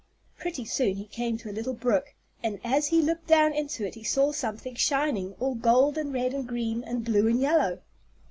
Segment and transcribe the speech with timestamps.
[0.35, 3.93] Pretty soon he came to a little brook, and as he looked down into it
[3.93, 7.83] he saw something shining, all gold and red and green and blue and yellow.